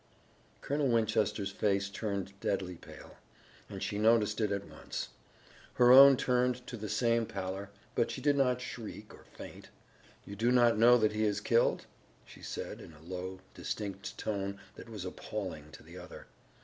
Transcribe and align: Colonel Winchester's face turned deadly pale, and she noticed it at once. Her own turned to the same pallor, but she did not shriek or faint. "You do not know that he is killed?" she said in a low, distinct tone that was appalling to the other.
Colonel 0.61 0.87
Winchester's 0.87 1.51
face 1.51 1.87
turned 1.87 2.33
deadly 2.39 2.75
pale, 2.75 3.17
and 3.69 3.83
she 3.83 3.99
noticed 3.99 4.41
it 4.41 4.51
at 4.51 4.65
once. 4.65 5.09
Her 5.75 5.91
own 5.91 6.17
turned 6.17 6.65
to 6.65 6.75
the 6.75 6.89
same 6.89 7.27
pallor, 7.27 7.69
but 7.93 8.09
she 8.09 8.19
did 8.19 8.35
not 8.35 8.61
shriek 8.61 9.13
or 9.13 9.25
faint. 9.25 9.69
"You 10.25 10.35
do 10.35 10.51
not 10.51 10.75
know 10.75 10.97
that 10.97 11.13
he 11.13 11.23
is 11.23 11.39
killed?" 11.39 11.85
she 12.25 12.41
said 12.41 12.81
in 12.81 12.93
a 12.93 12.99
low, 13.03 13.41
distinct 13.53 14.17
tone 14.17 14.59
that 14.73 14.89
was 14.89 15.05
appalling 15.05 15.69
to 15.73 15.83
the 15.83 15.99
other. 15.99 16.25